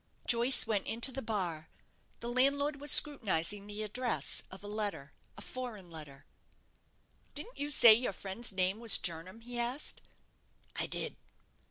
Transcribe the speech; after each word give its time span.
Joyce 0.25 0.65
went 0.65 0.87
into 0.87 1.11
the 1.11 1.21
bar. 1.21 1.69
The 2.21 2.27
landlord 2.27 2.81
was 2.81 2.89
scrutinizing 2.91 3.67
the 3.67 3.83
address 3.83 4.41
of 4.49 4.63
a 4.63 4.67
letter 4.67 5.13
a 5.37 5.43
foreign 5.43 5.91
letter. 5.91 6.25
"Didn't 7.35 7.59
you 7.59 7.69
say 7.69 7.93
your 7.93 8.11
friend's 8.11 8.51
name 8.51 8.79
was 8.79 8.97
Jernam?" 8.97 9.41
he 9.41 9.59
asked. 9.59 10.01
"I 10.75 10.87
did." 10.87 11.17